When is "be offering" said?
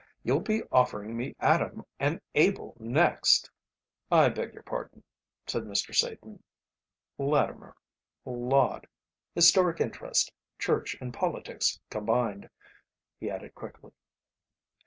0.39-1.15